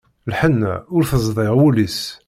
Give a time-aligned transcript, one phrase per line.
[0.31, 1.99] Lḥenna ur tezdiɣ ul-is.